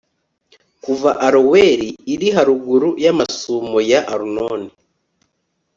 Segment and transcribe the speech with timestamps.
[0.83, 4.69] kuva aroweri iri haruguru y'amasumo ya arunoni